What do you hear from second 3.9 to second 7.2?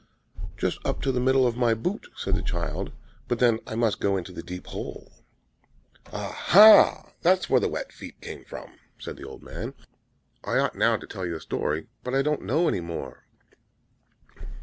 go into the deep hole." "Ah, ah!